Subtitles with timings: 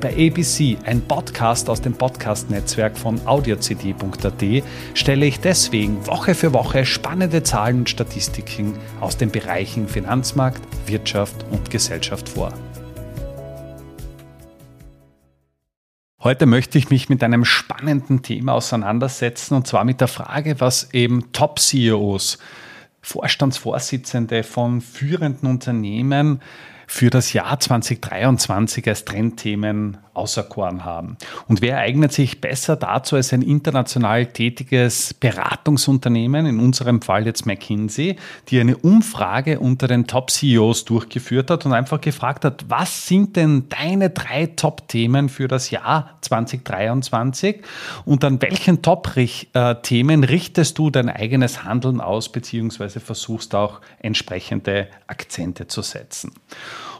[0.00, 6.84] Bei ABC, ein Podcast aus dem Podcast-Netzwerk von audiocd.at, stelle ich deswegen Woche für Woche
[6.84, 12.52] spannende Zahlen und Statistiken aus den Bereichen Finanzmarkt, Wirtschaft und Gesellschaft vor.
[16.22, 20.92] Heute möchte ich mich mit einem spannenden Thema auseinandersetzen und zwar mit der Frage, was
[20.92, 22.38] eben Top-CEOs,
[23.00, 26.42] Vorstandsvorsitzende von führenden Unternehmen
[26.86, 31.16] für das Jahr 2023 als Trendthemen auserkoren haben.
[31.48, 37.46] Und wer eignet sich besser dazu als ein international tätiges Beratungsunternehmen, in unserem Fall jetzt
[37.46, 38.16] McKinsey,
[38.48, 43.68] die eine Umfrage unter den Top-CEOs durchgeführt hat und einfach gefragt hat, was sind denn
[43.68, 47.62] deine drei Top-Themen für das Jahr 2023
[48.04, 55.66] und an welchen Top-Themen richtest du dein eigenes Handeln aus, beziehungsweise versuchst auch entsprechende Akzente
[55.66, 56.32] zu setzen.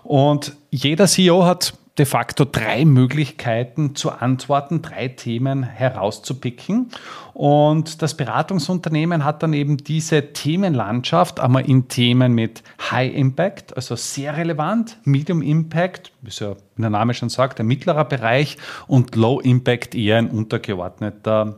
[0.03, 6.91] Und jeder CEO hat de facto drei Möglichkeiten zu antworten, drei Themen herauszupicken.
[7.33, 13.97] Und das Beratungsunternehmen hat dann eben diese Themenlandschaft einmal in Themen mit High Impact, also
[13.97, 19.17] sehr relevant, Medium Impact, wie es ja der Name schon sagt, ein mittlerer Bereich und
[19.17, 21.57] Low Impact eher ein untergeordneter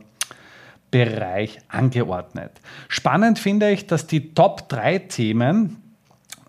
[0.91, 2.51] Bereich angeordnet.
[2.87, 5.88] Spannend finde ich, dass die Top drei Themen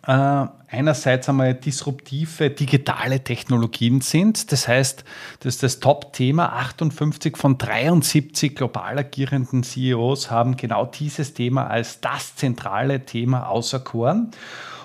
[0.06, 4.50] äh, einerseits einmal disruptive digitale Technologien sind.
[4.52, 5.04] Das heißt,
[5.40, 6.52] das ist das Top-Thema.
[6.52, 14.30] 58 von 73 global agierenden CEOs haben genau dieses Thema als das zentrale Thema auserkoren.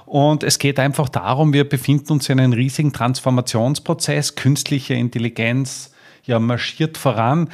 [0.05, 4.35] Und es geht einfach darum, wir befinden uns in einem riesigen Transformationsprozess.
[4.35, 5.91] Künstliche Intelligenz
[6.25, 7.49] ja, marschiert voran.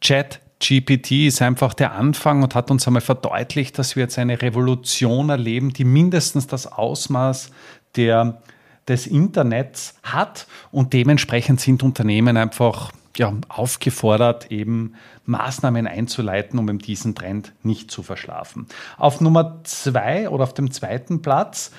[0.00, 4.40] Chat GPT ist einfach der Anfang und hat uns einmal verdeutlicht, dass wir jetzt eine
[4.40, 7.50] Revolution erleben, die mindestens das Ausmaß
[7.96, 8.40] der,
[8.88, 14.94] des Internets hat und dementsprechend sind Unternehmen einfach ja, aufgefordert, eben
[15.26, 18.66] Maßnahmen einzuleiten, um diesen Trend nicht zu verschlafen.
[18.96, 21.72] Auf Nummer zwei oder auf dem zweiten Platz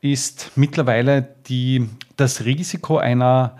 [0.00, 3.56] ist mittlerweile die, das Risiko einer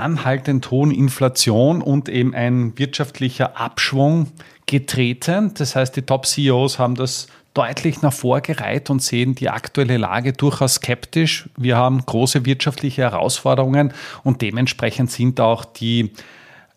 [0.00, 4.28] anhaltend hohen Inflation und eben ein wirtschaftlicher Abschwung
[4.66, 5.52] getreten.
[5.54, 10.74] Das heißt, die Top-CEOs haben das deutlich nach vorgereiht und sehen die aktuelle Lage durchaus
[10.74, 11.48] skeptisch.
[11.56, 16.12] Wir haben große wirtschaftliche Herausforderungen und dementsprechend sind auch die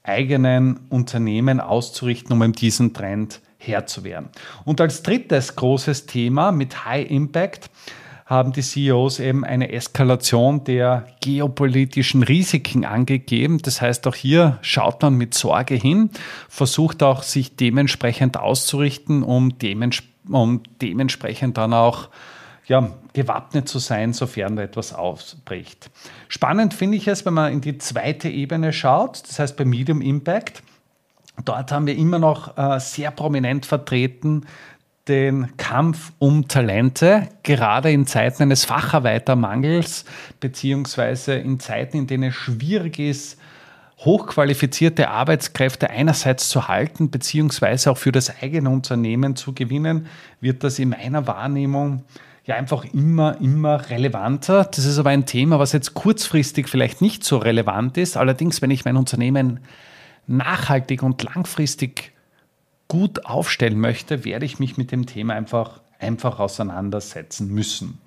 [0.04, 4.30] eigenen Unternehmen auszurichten, um diesen Trend Herr zu werden.
[4.66, 7.70] Und als drittes großes Thema mit High Impact
[8.26, 13.60] haben die CEOs eben eine Eskalation der geopolitischen Risiken angegeben.
[13.62, 16.10] Das heißt, auch hier schaut man mit Sorge hin,
[16.48, 22.10] versucht auch sich dementsprechend auszurichten, um, dements um dementsprechend dann auch
[22.66, 25.90] ja, gewappnet zu sein, sofern da etwas ausbricht.
[26.30, 30.02] Spannend finde ich es, wenn man in die zweite Ebene schaut, das heißt bei Medium
[30.02, 30.64] Impact.
[31.44, 34.46] Dort haben wir immer noch äh, sehr prominent vertreten
[35.08, 40.06] den Kampf um Talente, gerade in Zeiten eines Facharbeitermangels,
[40.40, 43.38] beziehungsweise in Zeiten, in denen es schwierig ist,
[44.00, 50.08] hochqualifizierte Arbeitskräfte einerseits zu halten, beziehungsweise auch für das eigene Unternehmen zu gewinnen,
[50.42, 52.04] wird das in meiner Wahrnehmung
[52.46, 54.66] ja einfach immer, immer relevanter.
[54.66, 58.18] Das ist aber ein Thema, was jetzt kurzfristig vielleicht nicht so relevant ist.
[58.18, 59.62] Allerdings, wenn ich mein Unternehmen
[60.28, 62.13] nachhaltig und langfristig
[62.94, 67.98] gut aufstellen möchte, werde ich mich mit dem Thema einfach, einfach auseinandersetzen müssen.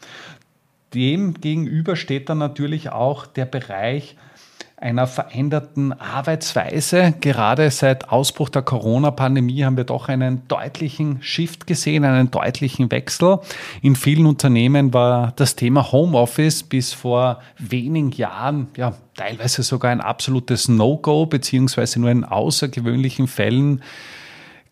[0.94, 4.14] Dem gegenüber steht dann natürlich auch der Bereich
[4.76, 7.14] einer veränderten Arbeitsweise.
[7.20, 13.40] Gerade seit Ausbruch der Corona-Pandemie haben wir doch einen deutlichen Shift gesehen, einen deutlichen Wechsel.
[13.82, 20.00] In vielen Unternehmen war das Thema Homeoffice bis vor wenigen Jahren ja teilweise sogar ein
[20.00, 23.82] absolutes No-Go, beziehungsweise nur in außergewöhnlichen Fällen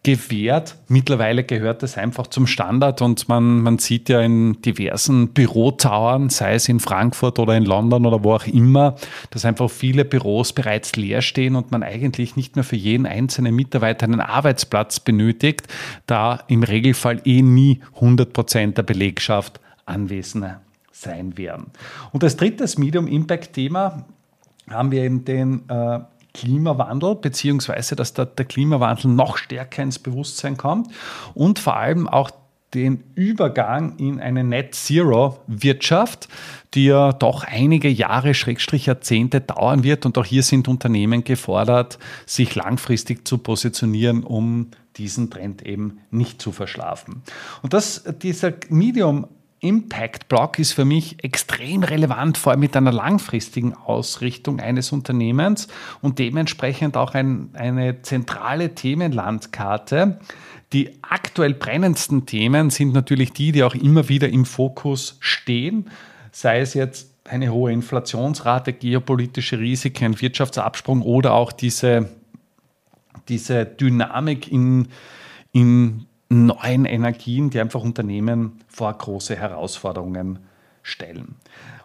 [0.05, 0.77] gewährt.
[0.87, 6.55] Mittlerweile gehört das einfach zum Standard und man, man sieht ja in diversen Bürotauern, sei
[6.55, 8.97] es in Frankfurt oder in London oder wo auch immer,
[9.31, 13.57] dass einfach viele Büros bereits leer stehen und man eigentlich nicht mehr für jeden einzelnen
[13.57, 15.67] Mitarbeiter einen Arbeitsplatz benötigt,
[16.07, 20.47] da im Regelfall eh nie 100 Prozent der Belegschaft anwesend
[20.93, 21.67] sein werden.
[22.13, 24.05] Und als drittes Medium-Impact-Thema
[24.71, 26.01] haben wir eben den äh,
[26.35, 30.89] Klimawandel, beziehungsweise dass der, der Klimawandel noch stärker ins Bewusstsein kommt
[31.33, 32.31] und vor allem auch
[32.75, 36.29] den Übergang in eine Net Zero Wirtschaft,
[36.75, 40.05] die ja doch einige Jahre, Schrägstrich Jahrzehnte dauern wird.
[40.07, 46.43] Und auch hier sind Unternehmen gefordert, sich langfristig zu positionieren, um diesen Trend eben nicht
[46.43, 47.23] zu verschlafen.
[47.63, 49.29] Und das, dieser Medium
[49.65, 55.69] Impact Block ist für mich extrem relevant, vor allem mit einer langfristigen Ausrichtung eines Unternehmens
[56.03, 60.21] und dementsprechend auch ein, eine zentrale Themenlandkarte.
[60.75, 65.91] Die aktuell brennendsten Themen sind natürlich die, die auch immer wieder im Fokus stehen,
[66.31, 72.11] sei es jetzt eine hohe Inflationsrate, geopolitische Risiken, Wirtschaftsabsprung oder auch diese,
[73.29, 74.89] diese Dynamik in,
[75.53, 80.41] in neuen Energien, die einfach Unternehmen vor große Herausforderungen
[80.83, 81.37] stellen.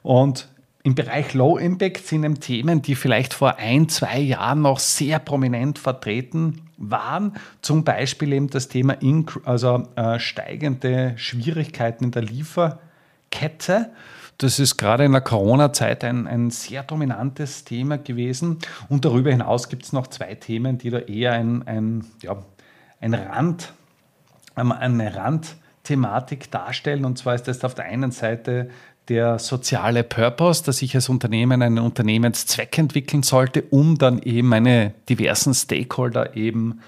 [0.01, 0.47] Und
[0.83, 5.19] im Bereich Low Impact sind eben Themen, die vielleicht vor ein, zwei Jahren noch sehr
[5.19, 7.33] prominent vertreten waren.
[7.61, 8.95] Zum Beispiel eben das Thema
[9.43, 13.91] also, äh, steigende Schwierigkeiten in der Lieferkette.
[14.37, 18.59] Das ist gerade in der Corona-Zeit ein, ein sehr dominantes Thema gewesen.
[18.87, 22.37] Und darüber hinaus gibt es noch zwei Themen, die da eher ein, ein, ja,
[23.01, 23.73] ein Rand
[24.59, 27.05] eine Randthematik darstellen.
[27.05, 28.69] Und zwar ist das auf der einen Seite
[29.09, 34.93] der soziale Purpose, dass ich als Unternehmen einen Unternehmenszweck entwickeln sollte, um dann eben meine
[35.09, 36.81] diversen Stakeholder eben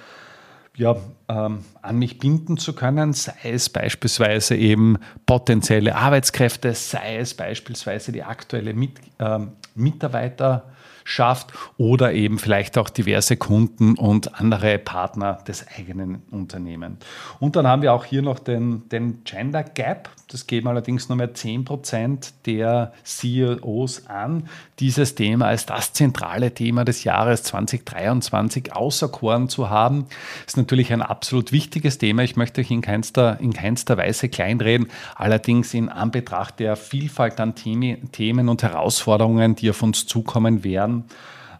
[0.78, 0.96] ja,
[1.28, 8.12] ähm, an mich binden zu können, sei es beispielsweise eben potenzielle Arbeitskräfte, sei es beispielsweise
[8.12, 10.72] die aktuelle Mit, ähm, Mitarbeiter
[11.12, 17.04] schafft oder eben vielleicht auch diverse Kunden und andere Partner des eigenen Unternehmens.
[17.40, 20.10] Und dann haben wir auch hier noch den, den Gender Gap.
[20.30, 24.48] Das geben allerdings nur mehr 10 Prozent der CEOs an,
[24.80, 30.06] dieses Thema als das zentrale Thema des Jahres 2023 auserkoren zu haben.
[30.48, 32.24] Ist natürlich ein absolut wichtiges Thema.
[32.24, 34.88] Ich möchte euch in keinster, in keinster Weise kleinreden.
[35.16, 41.01] Allerdings in Anbetracht der Vielfalt an Themen und Herausforderungen, die auf uns zukommen werden,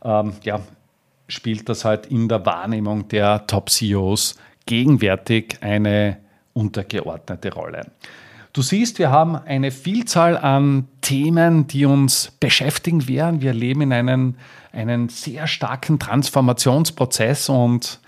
[0.04, 0.60] ähm, ja,
[1.28, 4.36] spielt das halt in der Wahrnehmung der Top-CEOs
[4.66, 6.18] gegenwärtig eine
[6.54, 7.92] untergeordnete Rolle.
[8.54, 13.42] Du siehst, wir haben eine Vielzahl an Themen, die uns beschäftigen werden.
[13.42, 14.36] Wir leben in einem,
[14.74, 18.02] einen sehr starken Transformationsprozess und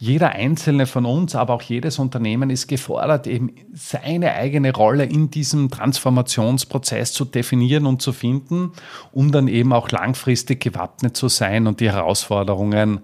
[0.00, 5.28] jeder einzelne von uns, aber auch jedes Unternehmen ist gefordert, eben seine eigene Rolle in
[5.28, 8.72] diesem Transformationsprozess zu definieren und zu finden,
[9.10, 13.00] um dann eben auch langfristig gewappnet zu sein und die Herausforderungen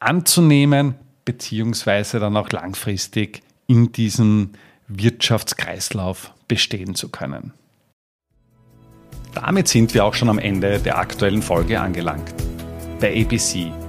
[0.00, 4.50] anzunehmen, beziehungsweise dann auch langfristig in diesem
[4.88, 7.52] Wirtschaftskreislauf bestehen zu können.
[9.34, 12.34] Damit sind wir auch schon am Ende der aktuellen Folge angelangt.
[12.98, 13.70] Bei ABC,